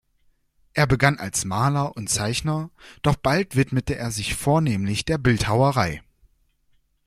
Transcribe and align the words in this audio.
Er 0.73 0.87
begann 0.87 1.19
als 1.19 1.45
Maler 1.45 1.95
und 1.95 2.09
Zeichner, 2.09 2.71
doch 3.03 3.13
bald 3.17 3.55
widmete 3.55 3.95
er 3.97 4.09
sich 4.09 4.33
vornehmlich 4.33 5.05
der 5.05 5.19
Bildhauerei. 5.19 6.01